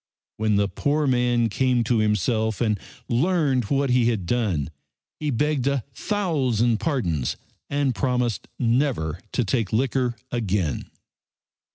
When 0.37 0.55
the 0.55 0.67
poor 0.67 1.05
man 1.05 1.47
came 1.47 1.83
to 1.83 1.99
himself 1.99 2.59
and 2.59 2.79
learned 3.07 3.65
what 3.65 3.91
he 3.91 4.09
had 4.09 4.25
done 4.25 4.71
he 5.19 5.29
begged 5.29 5.67
a 5.67 5.83
thousand 5.93 6.79
pardons 6.79 7.37
and 7.69 7.93
promised 7.93 8.47
never 8.57 9.19
to 9.33 9.45
take 9.45 9.71
liquor 9.71 10.15
again. 10.31 10.89